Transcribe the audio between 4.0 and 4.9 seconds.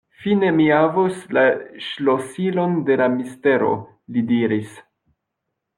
li diris.